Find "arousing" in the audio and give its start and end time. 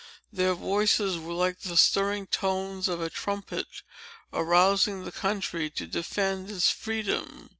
4.33-5.03